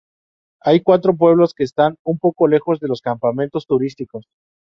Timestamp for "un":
2.03-2.17